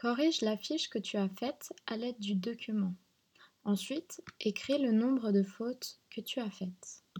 Corrige 0.00 0.40
la 0.40 0.56
fiche 0.56 0.88
que 0.88 0.98
tu 0.98 1.18
as 1.18 1.28
faite 1.28 1.74
à 1.86 1.98
l'aide 1.98 2.18
du 2.18 2.34
document. 2.34 2.94
Ensuite, 3.64 4.22
écris 4.40 4.78
le 4.78 4.92
nombre 4.92 5.30
de 5.30 5.42
fautes 5.42 6.00
que 6.08 6.22
tu 6.22 6.40
as 6.40 6.48
faites. 6.48 7.04